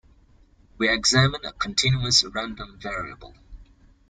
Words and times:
We 0.79 0.89
examine 0.91 1.45
a 1.45 1.51
continuous 1.53 2.23
random 2.25 2.79
variable. 2.81 3.35